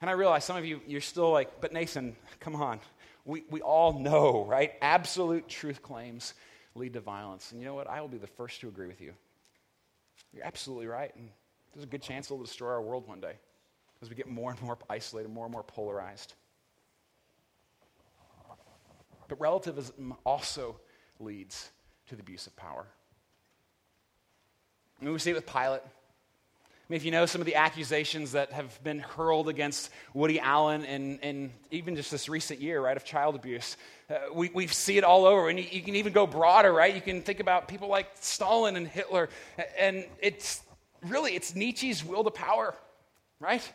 [0.00, 2.80] And I realize some of you, you're still like, but Nathan, come on.
[3.24, 4.72] We, we all know, right?
[4.82, 6.34] Absolute truth claims
[6.74, 7.52] lead to violence.
[7.52, 7.88] And you know what?
[7.88, 9.12] I will be the first to agree with you.
[10.32, 11.14] You're absolutely right.
[11.16, 11.28] And
[11.72, 13.34] there's a good chance it'll destroy our world one day
[14.02, 16.34] as we get more and more isolated, more and more polarized.
[19.28, 20.80] But relativism also
[21.18, 21.70] leads
[22.08, 22.86] to the abuse of power.
[25.00, 25.82] Mean, we see it with Pilate.
[26.84, 30.38] I mean, if you know some of the accusations that have been hurled against Woody
[30.38, 33.78] Allen and, and even just this recent year, right, of child abuse,
[34.10, 35.48] uh, we, we see it all over.
[35.48, 36.94] And you, you, can even go broader, right?
[36.94, 39.30] You can think about people like Stalin and Hitler.
[39.78, 40.60] And it's
[41.06, 42.74] really, it's Nietzsche's will to power,
[43.40, 43.66] right?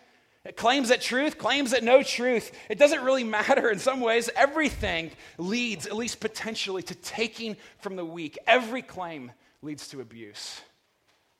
[0.46, 2.52] It claims that truth, claims that no truth.
[2.70, 4.30] It doesn't really matter in some ways.
[4.36, 8.38] Everything leads, at least potentially, to taking from the weak.
[8.46, 9.32] Every claim
[9.64, 10.62] leads to abuse.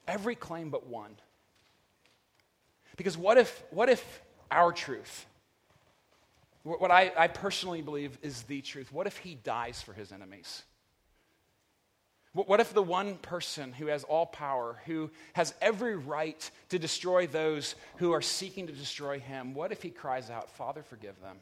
[0.08, 1.16] Every claim but one.
[3.00, 5.26] Because what if, what if our truth,
[6.64, 10.64] what I, I personally believe is the truth, what if he dies for his enemies?
[12.34, 17.26] What if the one person who has all power, who has every right to destroy
[17.26, 21.38] those who are seeking to destroy him, what if he cries out, Father, forgive them?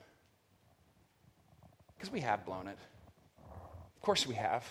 [1.97, 2.77] Because we have blown it.
[3.95, 4.63] Of course we have.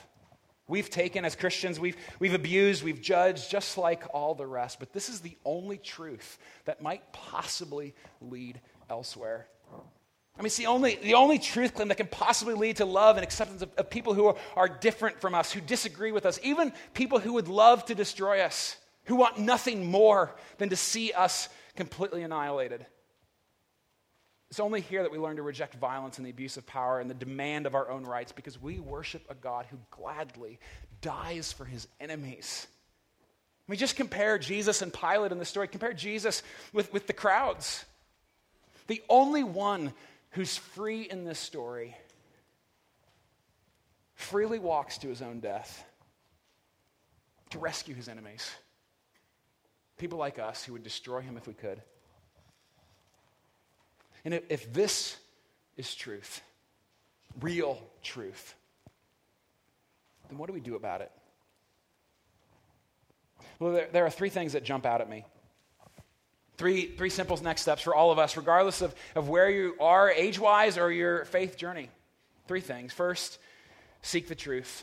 [0.69, 4.81] We've taken, as Christians, we've, we've abused, we've judged, just like all the rest.
[4.81, 9.47] But this is the only truth that might possibly lead elsewhere.
[9.73, 13.17] I mean, it's the only, the only truth claim that can possibly lead to love
[13.17, 16.39] and acceptance of, of people who are, are different from us, who disagree with us,
[16.43, 21.13] even people who would love to destroy us, who want nothing more than to see
[21.13, 22.85] us completely annihilated.
[24.51, 27.11] It's only here that we learn to reject violence and the abuse of power and
[27.11, 30.59] the demand of our own rights because we worship a God who gladly
[31.01, 32.67] dies for his enemies.
[33.69, 35.67] I mean, just compare Jesus and Pilate in the story.
[35.67, 37.85] Compare Jesus with, with the crowds.
[38.87, 39.93] The only one
[40.31, 41.97] who's free in this story
[44.15, 45.85] freely walks to his own death
[47.51, 48.49] to rescue his enemies.
[49.99, 51.83] People like us who would destroy him if we could.
[54.27, 55.17] And if, this
[55.77, 56.43] is truth,
[57.41, 58.57] real truth,
[60.29, 61.13] then what do we do about it?
[63.61, 65.25] Well, there, there, are three things that jump out at me.
[66.57, 70.11] Three, three simple next steps for all of us, regardless of, of where you are
[70.11, 71.89] age wise or your faith journey.
[72.49, 72.93] Three things.
[72.93, 73.39] First,
[74.03, 74.83] seek the truth.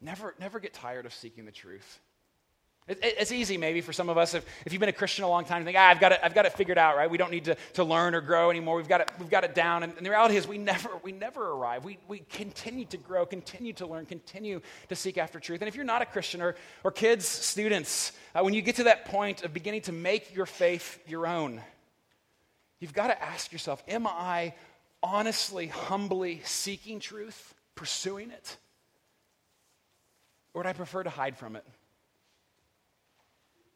[0.00, 2.00] Never, never get tired of seeking the truth.
[2.90, 5.28] It, it's easy, maybe, for some of us, if, if you've been a Christian a
[5.28, 7.08] long time, to think, ah, I've got, it, I've got it figured out, right?
[7.08, 8.76] We don't need to, to learn or grow anymore.
[8.76, 9.84] We've got it, we've got it down.
[9.84, 11.84] And, and the reality is, we never, we never arrive.
[11.84, 15.62] We, we continue to grow, continue to learn, continue to seek after truth.
[15.62, 18.84] And if you're not a Christian, or, or kids, students, uh, when you get to
[18.84, 21.60] that point of beginning to make your faith your own,
[22.80, 24.54] you've got to ask yourself, am I
[25.00, 28.56] honestly, humbly seeking truth, pursuing it?
[30.52, 31.64] Or would I prefer to hide from it?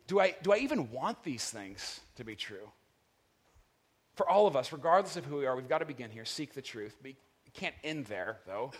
[0.07, 2.71] Do I, do I even want these things to be true?
[4.15, 6.55] For all of us, regardless of who we are, we've got to begin here, seek
[6.55, 6.95] the truth.
[7.03, 7.17] We
[7.55, 8.73] can't end there, though,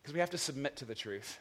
[0.00, 1.38] because we have to submit to the truth.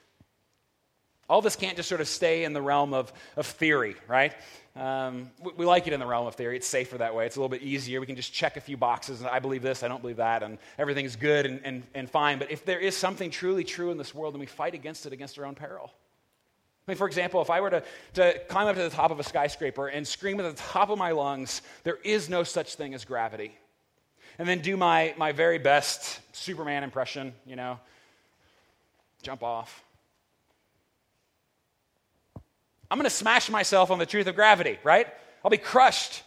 [1.29, 4.33] All this can't just sort of stay in the realm of, of theory, right?
[4.75, 6.57] Um, we, we, like it in the realm of theory.
[6.57, 7.27] It's safer that way.
[7.27, 7.99] It's a little bit easier.
[7.99, 10.41] We can just check a few boxes, and I believe this, I don't believe that,
[10.41, 12.39] and everything's good and, and, and fine.
[12.39, 15.13] But if there is something truly true in this world, then we fight against it
[15.13, 15.91] against our own peril.
[16.89, 17.83] I mean, for example, if I were to,
[18.15, 20.97] to climb up to the top of a skyscraper and scream at the top of
[20.97, 23.57] my lungs, there is no such thing as gravity.
[24.37, 27.79] And then do my, my very best Superman impression, you know,
[29.21, 29.83] jump off
[32.91, 35.07] I'm going to smash myself on the truth of gravity, right?
[35.43, 36.23] I'll be crushed.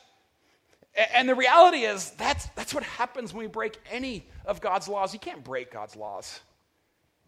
[1.15, 5.13] And the reality is, that's, that's what happens when we break any of God's laws.
[5.13, 6.41] You can't break God's laws.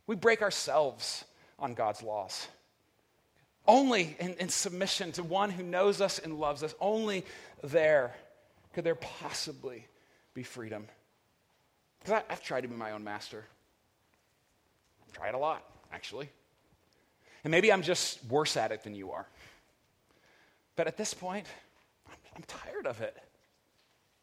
[0.06, 1.24] We break ourselves
[1.58, 2.46] on God's laws.
[3.66, 7.24] Only in, in submission to one who knows us and loves us, only
[7.62, 8.14] there
[8.74, 9.86] could there possibly
[10.34, 10.86] be freedom.
[12.00, 13.44] Because I've tried to be my own master.
[15.06, 16.28] I've tried a lot, actually.
[17.42, 19.26] And maybe I'm just worse at it than you are.
[20.76, 21.46] But at this point,
[22.08, 23.16] I'm, I'm tired of it.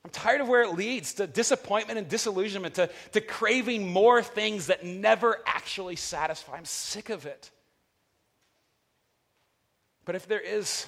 [0.04, 4.68] I'm tired of where it leads to disappointment and disillusionment, to, to craving more things
[4.68, 6.58] that never actually satisfy.
[6.58, 7.52] I'm sick of it.
[10.12, 10.88] But if there is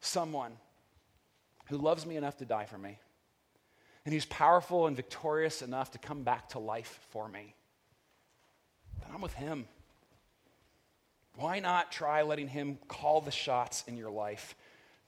[0.00, 0.52] someone
[1.70, 2.98] who loves me enough to die for me,
[4.04, 7.54] and who's powerful and victorious enough to come back to life for me,
[9.00, 9.64] then I'm with him.
[11.36, 14.54] Why not try letting Him call the shots in your life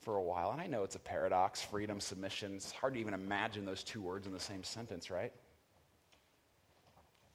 [0.01, 0.49] for a while?
[0.49, 2.55] And I know it's a paradox freedom, submission.
[2.55, 5.31] It's hard to even imagine those two words in the same sentence, right?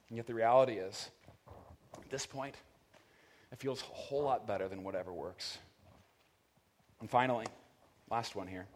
[0.09, 1.09] And yet the reality is,
[1.95, 2.55] at this point,
[3.53, 5.57] it feels a whole lot better than whatever works.
[7.01, 7.45] And finally,
[8.09, 8.67] last one here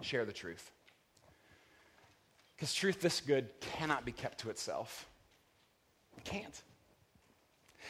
[0.00, 0.70] share the truth.
[2.54, 5.08] Because truth this good cannot be kept to itself.
[6.16, 6.62] It can't.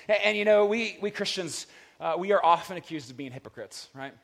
[0.08, 1.66] And, and you know, we, we Christians,
[2.00, 4.14] uh, we are often accused of being hypocrites, right?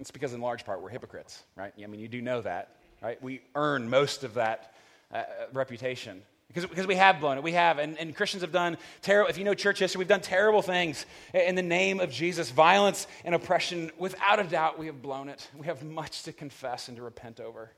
[0.00, 1.72] It's because, in large part, we're hypocrites, right?
[1.82, 3.20] I mean, you do know that, right?
[3.22, 4.74] We earn most of that
[5.12, 5.22] uh,
[5.52, 7.42] reputation because, because we have blown it.
[7.42, 7.78] We have.
[7.78, 11.04] And, and Christians have done terrible, if you know church history, we've done terrible things
[11.34, 12.50] in the name of Jesus.
[12.50, 15.46] Violence and oppression, without a doubt, we have blown it.
[15.56, 17.70] We have much to confess and to repent over.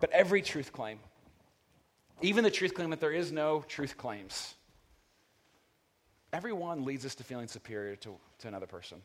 [0.00, 0.98] But every truth claim,
[2.22, 4.54] even the truth claim that there is no truth claims,
[6.32, 9.00] everyone leads us to feeling superior to, to another person.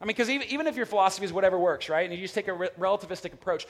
[0.00, 2.34] I mean, because even, even if your philosophy is whatever works, right, and you just
[2.34, 3.66] take a re- relativistic approach,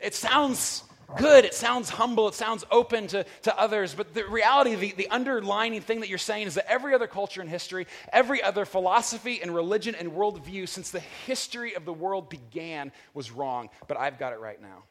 [0.00, 0.84] it sounds
[1.16, 5.08] good, it sounds humble, it sounds open to, to others, but the reality, the, the
[5.08, 9.40] underlining thing that you're saying is that every other culture in history, every other philosophy
[9.42, 14.18] and religion and worldview since the history of the world began was wrong, but I've
[14.18, 14.84] got it right now.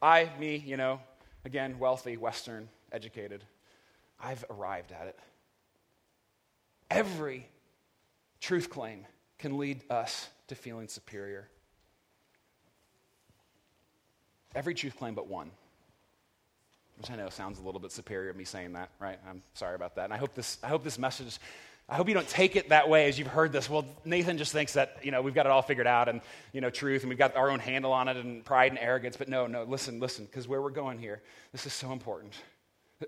[0.00, 1.00] I, me, you know,
[1.44, 3.44] again, wealthy, Western, educated,
[4.20, 5.18] I've arrived at it.
[6.90, 7.46] Every
[8.40, 9.06] truth claim
[9.38, 11.48] can lead us to feeling superior.
[14.58, 15.52] Every truth claim but one.
[16.98, 19.18] which I know sounds a little bit superior of me saying that, right?
[19.28, 20.04] I'm sorry about that.
[20.04, 21.38] And I hope this, I hope this message,
[21.88, 23.70] I hope you don't take it that way as you've heard this.
[23.70, 26.20] Well, Nathan just thinks that, you know, we've got it all figured out and,
[26.52, 29.16] you know, truth and we've got our own handle on it and pride and arrogance.
[29.16, 32.34] But no, no, listen, listen, because where we're going here, this is so important.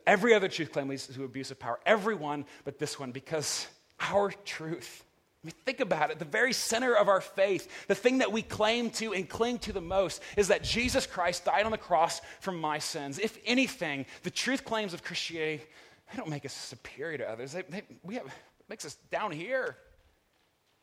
[0.06, 1.80] Every other truth claim leads to abuse of power.
[1.84, 3.66] Every one but this one, because
[3.98, 5.04] our truth
[5.42, 6.18] I mean, think about it.
[6.18, 9.72] The very center of our faith, the thing that we claim to and cling to
[9.72, 13.18] the most, is that Jesus Christ died on the cross for my sins.
[13.18, 15.62] If anything, the truth claims of Christianity,
[16.10, 17.52] they don't make us superior to others.
[17.52, 18.26] They, they, we have,
[18.68, 19.76] makes us down here.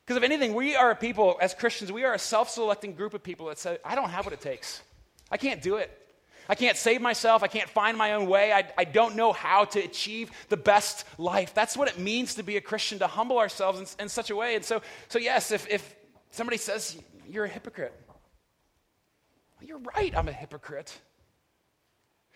[0.05, 3.13] Because if anything, we are a people, as Christians, we are a self selecting group
[3.13, 4.81] of people that say, I don't have what it takes.
[5.29, 6.06] I can't do it.
[6.49, 7.43] I can't save myself.
[7.43, 8.53] I can't find my own way.
[8.53, 11.53] I, I don't know how to achieve the best life.
[11.53, 14.35] That's what it means to be a Christian, to humble ourselves in, in such a
[14.35, 14.55] way.
[14.55, 15.95] And so, so yes, if, if
[16.31, 20.97] somebody says you're a hypocrite, well, you're right, I'm a hypocrite.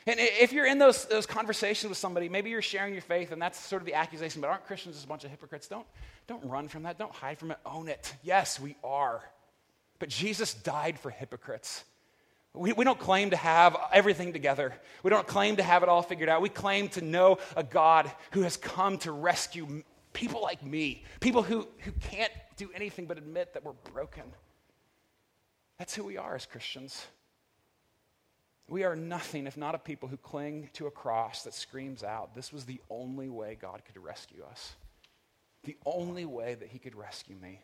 [0.08, 3.40] And if you're in those, those conversations with somebody, maybe you're sharing your faith, and
[3.40, 5.68] that's sort of the accusation, but aren't Christians just a bunch of hypocrites?
[5.68, 5.86] Don't,
[6.26, 6.98] don't run from that.
[6.98, 7.60] Don't hide from it.
[7.66, 8.14] Own it.
[8.24, 9.22] Yes, we are.
[10.00, 11.84] But Jesus died for hypocrites.
[12.54, 14.74] We, we don't claim to have everything together.
[15.04, 16.42] We don't claim to have it all figured out.
[16.42, 19.84] We claim to know a God who has come to rescue
[20.14, 24.24] people like me, people who, who can't do anything but admit that we're broken.
[25.80, 27.06] That's who we are as Christians.
[28.68, 32.36] We are nothing if not a people who cling to a cross that screams out,
[32.36, 34.76] This was the only way God could rescue us.
[35.64, 37.62] The only way that He could rescue me.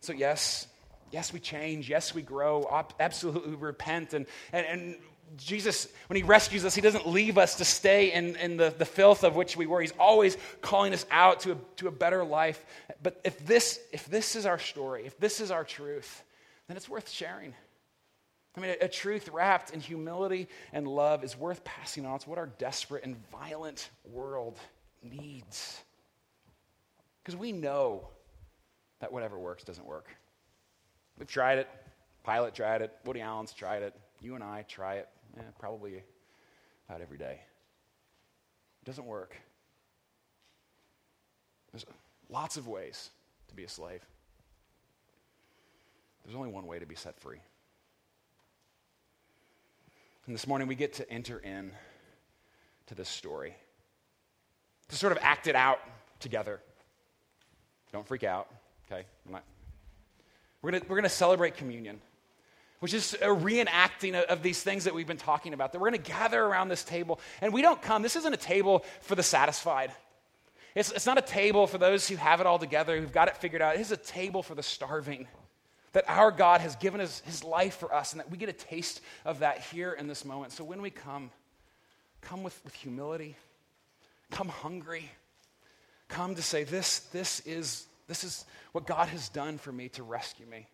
[0.00, 0.66] So, yes,
[1.10, 1.88] Yes, we change.
[1.88, 2.84] Yes, we grow.
[2.98, 4.14] Absolutely repent.
[4.14, 4.96] And, and, and
[5.36, 8.84] Jesus, when He rescues us, He doesn't leave us to stay in, in the, the
[8.84, 9.80] filth of which we were.
[9.80, 12.64] He's always calling us out to a, to a better life.
[13.02, 16.22] But if this, if this is our story, if this is our truth,
[16.68, 17.54] then it's worth sharing.
[18.56, 22.16] I mean, a, a truth wrapped in humility and love is worth passing on.
[22.16, 24.58] It's what our desperate and violent world
[25.02, 25.80] needs.
[27.22, 28.08] Because we know
[29.00, 30.08] that whatever works doesn't work.
[31.20, 31.68] We've tried it.
[32.24, 32.90] Pilate tried it.
[33.04, 33.94] Woody Allen's tried it.
[34.20, 35.08] You and I try it
[35.38, 36.02] eh, probably
[36.88, 37.38] about every day.
[38.82, 39.36] It doesn't work.
[41.72, 41.84] There's
[42.30, 43.10] lots of ways
[43.48, 44.00] to be a slave.
[46.24, 47.40] There's only one way to be set free.
[50.26, 51.70] And this morning we get to enter in
[52.86, 53.54] to this story,
[54.88, 55.80] to sort of act it out
[56.18, 56.60] together.
[57.92, 58.48] Don't freak out,
[58.86, 59.04] okay?
[59.26, 59.44] I'm not
[60.62, 62.00] we're going we're going to celebrate communion,
[62.80, 65.72] which is a reenacting of, of these things that we've been talking about.
[65.72, 67.20] That we're going to gather around this table.
[67.40, 69.92] And we don't come, this isn't a table for the satisfied.
[70.74, 73.36] It's, it's not a table for those who have it all together, who've got it
[73.36, 73.74] figured out.
[73.74, 75.26] It is a table for the starving.
[75.92, 78.52] That our God has given us his life for us, and that we get a
[78.52, 80.52] taste of that here in this moment.
[80.52, 81.32] So when we come,
[82.20, 83.34] come with, with humility,
[84.30, 85.10] come hungry,
[86.06, 90.02] come to say, This, this is this is what God has done for me to
[90.02, 90.66] rescue me.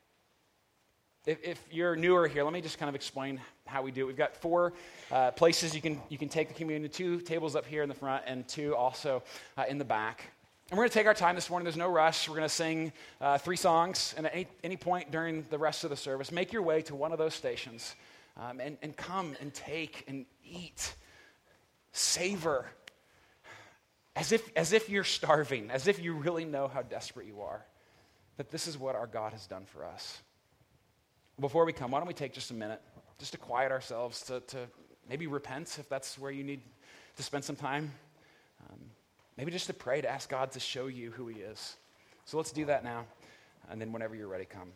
[1.27, 4.07] If, if you're newer here, let me just kind of explain how we do it.
[4.07, 4.73] We've got four
[5.13, 7.95] uh, places you can, you can take the communion two tables up here in the
[7.95, 9.23] front, and two also
[9.59, 10.31] uh, in the back.
[10.71, 11.65] And we're going to take our time this morning.
[11.65, 12.27] There's no rush.
[12.27, 15.85] We're going to sing uh, three songs, and at any, any, point during the rest
[15.85, 17.97] of the service, make your way to one of those stations
[18.39, 20.95] um, and, and come and take and eat,
[21.93, 22.67] savor
[24.17, 27.65] as if, as if you're starving, as if you really know how desperate you are,
[28.39, 30.21] that this is what our God has done for us.
[31.39, 32.81] Before we come, why don't we take just a minute
[33.19, 34.59] just to quiet ourselves, to, to
[35.09, 36.61] maybe repent if that's where you need
[37.17, 37.93] to spend some time.
[38.69, 38.81] Um,
[39.37, 41.77] maybe just to pray, to ask God to show you who He is.
[42.25, 43.05] So let's do that now,
[43.71, 44.73] and then whenever you're ready, come.